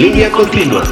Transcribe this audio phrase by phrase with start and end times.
[0.00, 0.82] Línea continua.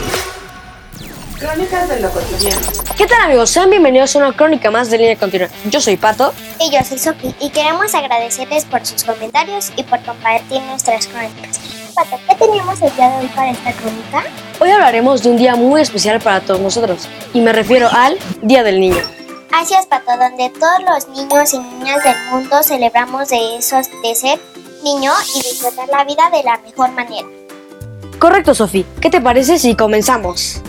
[1.39, 2.61] Crónicas de lo cotidiano.
[2.95, 3.49] ¿Qué tal amigos?
[3.49, 5.49] Sean bienvenidos a una crónica más de Línea Continua.
[5.71, 6.35] Yo soy Pato.
[6.61, 11.59] Y yo soy Sophie y queremos agradecerles por sus comentarios y por compartir nuestras crónicas.
[11.95, 14.25] Pato, ¿qué teníamos el día de hoy para esta crónica?
[14.61, 18.63] Hoy hablaremos de un día muy especial para todos nosotros y me refiero al Día
[18.63, 19.03] del Niño.
[19.53, 24.15] Así es, Pato, donde todos los niños y niñas del mundo celebramos de esos de
[24.15, 24.39] ser
[24.85, 27.27] niño y disfrutar la vida de la mejor manera.
[28.19, 28.85] Correcto, Sofi.
[29.01, 30.61] ¿Qué te parece si comenzamos?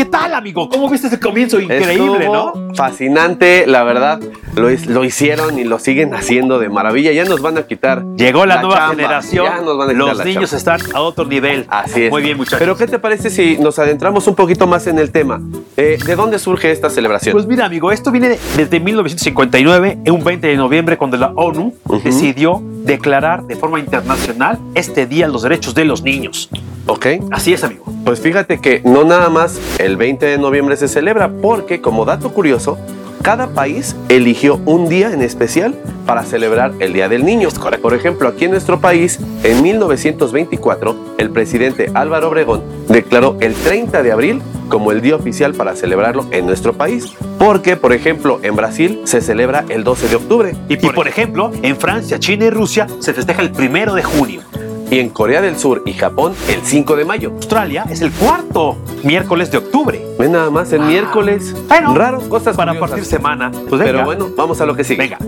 [0.00, 0.70] ¿Qué tal, amigo?
[0.70, 1.60] ¿Cómo viste ese comienzo?
[1.60, 2.74] Increíble, Estuvo ¿no?
[2.74, 4.18] Fascinante, la verdad.
[4.56, 7.12] Lo, hicieron y lo siguen haciendo de maravilla.
[7.12, 8.02] Ya nos van a quitar.
[8.16, 8.94] Llegó la, nueva chamba.
[8.94, 9.44] generación.
[9.44, 10.76] Ya nos van a Los niños chamba.
[10.76, 11.66] están a otro nivel.
[11.68, 12.10] Así es.
[12.10, 12.60] Muy bien, muchachos.
[12.60, 15.38] Pero ¿qué te parece si nos adentramos un poquito más en el tema?
[15.76, 17.34] Eh, ¿De dónde surge esta celebración?
[17.34, 21.74] Pues mira, amigo, esto viene desde 1959, en un 20 de noviembre, cuando la ONU
[22.02, 26.48] decidió declarar de forma internacional este día los derechos de los niños.
[26.90, 27.06] Ok.
[27.30, 27.84] Así es, amigo.
[28.04, 32.32] Pues fíjate que no nada más el 20 de noviembre se celebra, porque como dato
[32.32, 32.78] curioso,
[33.22, 35.74] cada país eligió un día en especial
[36.06, 37.48] para celebrar el Día del Niño.
[37.82, 44.02] Por ejemplo, aquí en nuestro país, en 1924, el presidente Álvaro Obregón declaró el 30
[44.02, 47.12] de abril como el día oficial para celebrarlo en nuestro país.
[47.38, 50.56] Porque, por ejemplo, en Brasil se celebra el 12 de octubre.
[50.68, 54.42] Y por, ejemplo, en Francia, China y Rusia se festeja el primero de junio.
[54.90, 57.30] Y en Corea del Sur y Japón el 5 de mayo.
[57.30, 60.04] Australia es el cuarto miércoles de octubre.
[60.18, 61.54] Ve nada más el miércoles.
[61.68, 62.90] Bueno, Raro, cosas Para curiosas.
[62.90, 63.52] partir semana.
[63.68, 63.80] Pues.
[63.82, 64.98] Pero bueno, vamos a lo que sigue.
[64.98, 65.18] venga.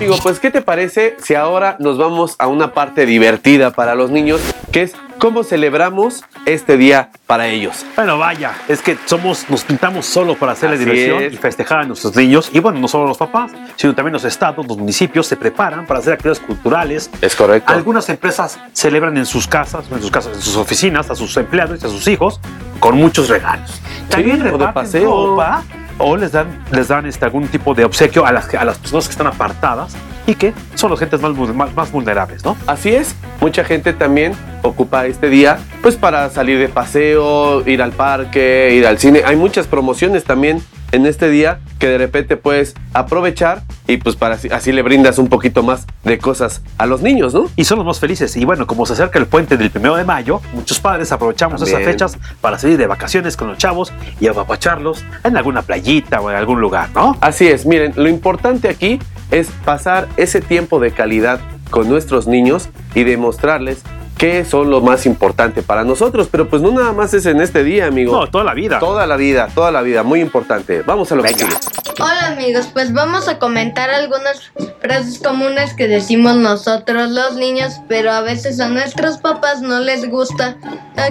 [0.00, 4.10] Digo, pues, ¿qué te parece si ahora nos vamos a una parte divertida para los
[4.10, 4.40] niños,
[4.72, 7.86] que es cómo celebramos este día para ellos?
[7.94, 11.34] Bueno, vaya, es que somos, nos pintamos solo para hacerle Así diversión es.
[11.34, 12.50] y festejar a nuestros niños.
[12.52, 16.00] Y bueno, no solo los papás, sino también los estados, los municipios se preparan para
[16.00, 17.10] hacer actividades culturales.
[17.20, 17.72] Es correcto.
[17.72, 21.80] Algunas empresas celebran en sus casas, en sus casas, en sus oficinas, a sus empleados
[21.80, 22.40] y a sus hijos
[22.80, 23.80] con muchos regalos.
[24.08, 25.26] También o de paseo.
[25.28, 25.62] ropa
[25.98, 29.06] o les dan, les dan este, algún tipo de obsequio a las, a las personas
[29.06, 29.94] que están apartadas
[30.30, 32.56] y que son las gentes más, más, más vulnerables, ¿no?
[32.66, 34.32] Así es, mucha gente también
[34.62, 39.22] ocupa este día pues para salir de paseo, ir al parque, ir al cine.
[39.24, 44.34] Hay muchas promociones también en este día que de repente puedes aprovechar y pues para
[44.34, 47.48] así, así le brindas un poquito más de cosas a los niños, ¿no?
[47.56, 48.36] y son los más felices.
[48.36, 51.74] Y bueno, como se acerca el puente del primero de mayo, muchos padres aprovechamos esas
[51.74, 51.92] También.
[51.92, 56.36] fechas para salir de vacaciones con los chavos y apapacharlos en alguna playita o en
[56.36, 57.16] algún lugar, ¿no?
[57.20, 58.98] Así es, miren, lo importante aquí
[59.30, 63.82] es pasar ese tiempo de calidad con nuestros niños y demostrarles
[64.18, 66.28] qué son lo más importante para nosotros.
[66.30, 68.12] Pero pues no nada más es en este día, amigo.
[68.12, 68.78] No, toda la vida.
[68.78, 70.82] Toda la vida, toda la vida, muy importante.
[70.82, 71.46] Vamos a lo que Venga.
[71.46, 71.80] sigue.
[72.02, 78.10] Hola amigos, pues vamos a comentar algunas frases comunes que decimos nosotros los niños, pero
[78.10, 80.56] a veces a nuestros papás no les gusta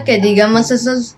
[0.05, 1.15] que digamos esas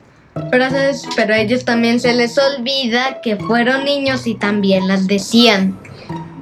[0.50, 5.80] frases, pero a ellos también se les olvida que fueron niños y también las decían.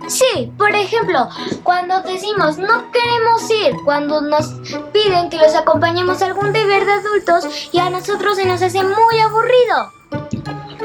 [0.09, 1.29] Sí, por ejemplo,
[1.61, 4.55] cuando decimos no queremos ir, cuando nos
[4.91, 8.81] piden que los acompañemos a algún deber de adultos y a nosotros se nos hace
[8.81, 9.93] muy aburrido.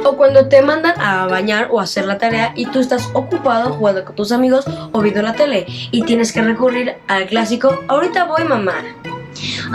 [0.05, 4.05] O cuando te mandan a bañar o hacer la tarea y tú estás ocupado jugando
[4.05, 8.45] con tus amigos o viendo la tele y tienes que recurrir al clásico, ahorita voy
[8.45, 8.75] mamá.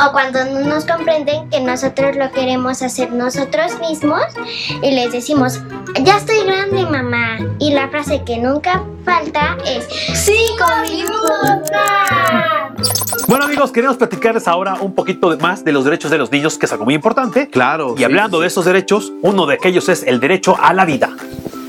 [0.05, 4.23] O cuando no nos comprenden que nosotros lo queremos hacer nosotros mismos
[4.81, 5.59] y les decimos,
[6.03, 7.37] ya estoy grande mamá.
[7.59, 9.85] Y la frase que nunca falta es,
[10.17, 12.73] sí, con mi boca".
[13.27, 16.65] Bueno, amigos, queremos platicarles ahora un poquito más de los derechos de los niños, que
[16.65, 17.47] es algo muy importante.
[17.49, 17.93] Claro.
[17.97, 21.09] Y hablando de esos derechos, uno de aquellos es el derecho a la vida.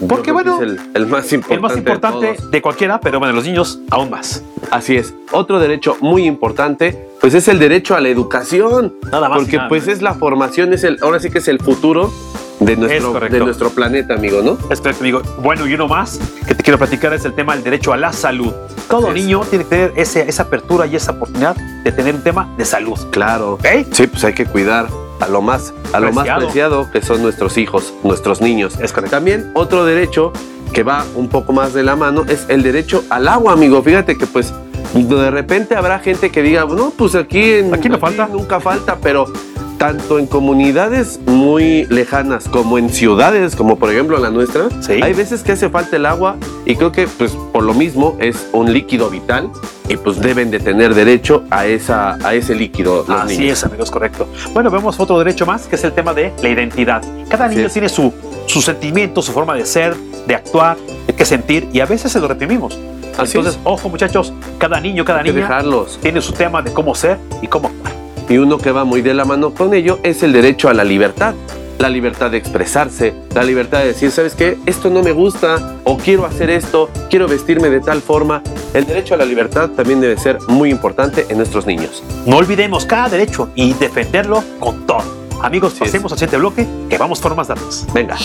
[0.09, 1.55] Porque, bueno, es el, el más importante.
[1.55, 4.43] El más importante de de, cualquiera, pero bueno, los niños aún más.
[4.71, 5.15] Así es.
[5.33, 8.95] Otro derecho muy importante, pues es el derecho a la educación.
[9.11, 9.97] Nada más Porque nada pues menos.
[9.99, 12.13] es la formación, es el, ahora sí que es el futuro
[12.61, 13.37] de nuestro, correcto.
[13.39, 14.59] de nuestro planeta, amigo, ¿no?
[14.71, 15.23] Espérate, amigo.
[15.43, 18.13] Bueno, y uno más que te quiero platicar es el tema del derecho a la
[18.13, 18.53] salud.
[18.89, 19.15] Todo es.
[19.15, 22.65] niño tiene que tener ese- esa apertura y esa oportunidad de tener un tema de
[22.65, 22.99] salud.
[23.11, 23.55] Claro.
[23.55, 23.67] ¿Ok?
[23.93, 24.89] Sí, pues hay que cuidar
[25.21, 26.41] a lo más, a lo más Preciado.
[26.47, 28.79] preciado que son nuestros hijos, nuestros niños.
[28.81, 29.17] Es correcto.
[29.17, 30.33] También otro derecho
[30.73, 33.83] que va un poco más de la mano es el derecho al agua, amigo.
[33.83, 34.53] Fíjate que pues
[34.95, 38.27] de repente habrá gente que diga, no, pues aquí, en, Aquí no falta.
[38.27, 39.27] nunca falta, pero
[39.81, 45.01] tanto en comunidades muy lejanas como en ciudades, como por ejemplo la nuestra, Sí.
[45.03, 46.37] hay veces que hace falta el agua
[46.67, 49.49] y creo que pues por lo mismo es un líquido vital
[49.89, 53.57] y pues deben de tener derecho a, esa, a ese líquido los Así niños.
[53.57, 54.29] es, amigos, correcto.
[54.53, 57.03] Bueno, vemos otro derecho más, que es el tema de la identidad.
[57.31, 57.73] Cada niño es.
[57.73, 58.13] tiene su,
[58.47, 60.77] su sentimiento, su forma de ser, de actuar,
[61.07, 62.79] de qué sentir, y a veces se lo reprimimos.
[63.17, 65.99] Así Entonces, ojo, muchachos, cada niño, cada niña dejarlos.
[66.03, 67.70] tiene su tema de cómo ser y cómo.
[68.31, 70.85] Y uno que va muy de la mano con ello es el derecho a la
[70.85, 71.35] libertad.
[71.79, 74.57] La libertad de expresarse, la libertad de decir, ¿sabes qué?
[74.67, 78.43] Esto no me gusta, o quiero hacer esto, quiero vestirme de tal forma.
[78.75, 82.03] El derecho a la libertad también debe ser muy importante en nuestros niños.
[82.27, 85.03] No olvidemos cada derecho y defenderlo con todo.
[85.43, 85.79] Amigos, es.
[85.81, 87.87] pasemos al siguiente bloque, que vamos por más datos.
[87.95, 88.17] Venga.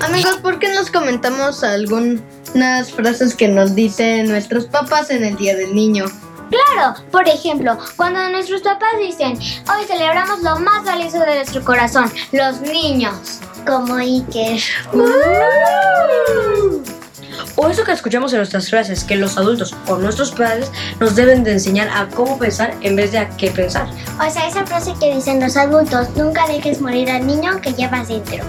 [0.00, 5.56] Amigos, ¿por qué nos comentamos algunas frases que nos dicen nuestros papás en el Día
[5.56, 6.06] del Niño?
[6.50, 12.12] Claro, por ejemplo, cuando nuestros papás dicen, hoy celebramos lo más valioso de nuestro corazón,
[12.32, 13.40] los niños.
[13.66, 14.60] Como Iker.
[17.56, 21.44] O eso que escuchamos en nuestras clases, que los adultos o nuestros padres nos deben
[21.44, 23.86] de enseñar a cómo pensar en vez de a qué pensar.
[24.16, 28.08] O sea, esa frase que dicen los adultos, nunca dejes morir al niño que llevas
[28.08, 28.44] dentro.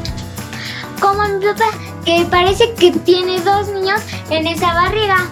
[1.02, 1.72] Como mi papá,
[2.06, 4.00] que parece que tiene dos niños
[4.30, 5.30] en esa barriga.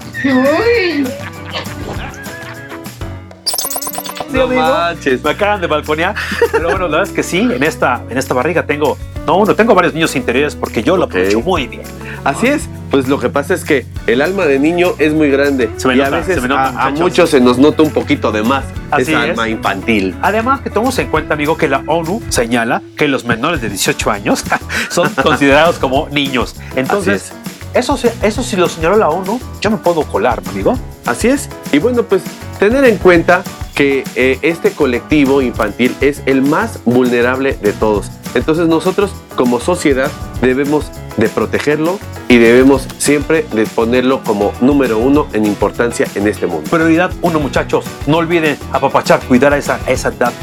[4.37, 4.61] No amigo.
[4.61, 5.23] manches.
[5.23, 6.15] Me acaban de balconear.
[6.51, 9.55] Pero bueno, la verdad es que sí, en esta, en esta barriga tengo, no uno,
[9.55, 11.09] tengo varios niños interiores porque yo lo Ok.
[11.11, 11.83] aprovecho muy bien.
[12.23, 15.69] Así es, pues lo que pasa es que el alma de niño es muy grande
[15.77, 17.81] Se me y a nota, veces se me nota, a- a, muchos se nos nota
[17.83, 19.29] un poquito de más Así esa es.
[19.31, 20.15] alma infantil.
[20.21, 24.11] Además, que tomemos en cuenta, amigo, que la ONU señala que los menores de 18
[24.11, 24.43] años
[24.89, 26.55] son considerados como niños.
[26.75, 27.31] Entonces,
[27.73, 30.77] eso, se- eso si lo señaló la ONU, yo me puedo colar, amigo.
[31.05, 31.47] Así es.
[31.71, 32.21] Y bueno, pues
[32.59, 33.43] tener en cuenta
[33.79, 38.11] que eh, este colectivo infantil es el más vulnerable de todos.
[38.33, 40.11] Entonces nosotros como sociedad
[40.41, 41.97] debemos de protegerlo
[42.27, 46.69] y debemos siempre de ponerlo como número uno en importancia en este mundo.
[46.69, 47.85] Prioridad uno, muchachos.
[48.05, 50.33] No olviden apapachar, cuidar a esa, a esa edad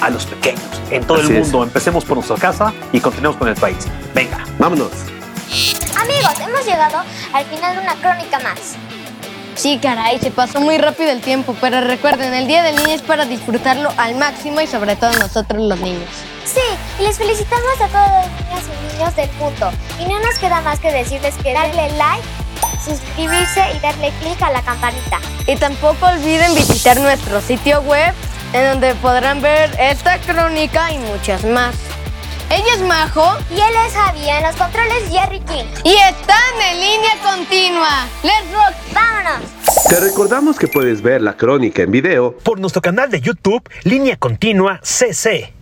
[0.00, 1.42] a los pequeños en todo Así el es.
[1.44, 1.62] mundo.
[1.62, 3.86] Empecemos por nuestra casa y continuemos con el país.
[4.16, 4.44] Venga.
[4.58, 4.90] Vámonos.
[5.96, 7.04] Amigos, hemos llegado
[7.34, 8.76] al final de una crónica más.
[9.60, 13.02] Sí, caray, se pasó muy rápido el tiempo, pero recuerden, el Día del Niño es
[13.02, 16.08] para disfrutarlo al máximo y sobre todo nosotros los niños.
[16.46, 16.62] Sí,
[16.98, 19.70] y les felicitamos a todos los niños y niños del mundo.
[19.98, 22.26] Y no nos queda más que decirles que darle like,
[22.82, 25.18] suscribirse y darle clic a la campanita.
[25.46, 28.14] Y tampoco olviden visitar nuestro sitio web,
[28.54, 31.74] en donde podrán ver esta crónica y muchas más.
[32.50, 35.64] Ella es Majo Y él es Javi, en los controles Jerry King.
[35.84, 38.06] y están en línea continua.
[38.22, 38.74] ¡Let's rock!
[38.92, 39.88] ¡Vámonos!
[39.88, 44.16] Te recordamos que puedes ver la crónica en video por nuestro canal de YouTube Línea
[44.16, 45.59] Continua CC.